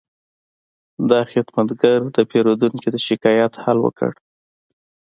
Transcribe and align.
دا 1.09 1.19
خدمتګر 1.31 1.99
د 2.15 2.17
پیرودونکي 2.31 2.87
د 2.91 2.95
شکایت 3.07 3.53
حل 3.63 3.77
وکړ. 3.81 4.11